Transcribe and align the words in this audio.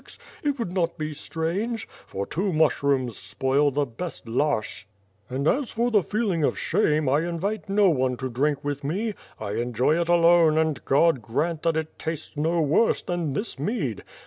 ks, 0.03 0.17
it 0.41 0.57
would 0.57 0.73
not 0.73 0.97
be 0.97 1.13
strange; 1.13 1.87
for 2.07 2.25
two 2.25 2.51
mushrooms 2.51 3.15
spoil 3.15 3.69
the 3.69 3.85
best 3.85 4.25
larshch/ 4.25 4.85
and 5.29 5.47
as 5.47 5.69
for 5.69 5.91
the 5.91 6.01
feel 6.01 6.31
ing 6.31 6.43
of 6.43 6.57
shame, 6.57 7.07
I 7.07 7.19
invite 7.19 7.69
no 7.69 7.87
one 7.91 8.17
to 8.17 8.27
drink 8.27 8.63
with 8.63 8.83
me— 8.83 9.13
I 9.39 9.51
enjoy 9.57 10.01
it 10.01 10.09
alone 10.09 10.57
and 10.57 10.83
God 10.85 11.21
grant 11.21 11.61
that 11.61 11.77
it 11.77 11.99
tastes 11.99 12.35
no 12.35 12.61
worse 12.61 13.03
than 13.03 13.33
this 13.33 13.59
mead. 13.59 14.03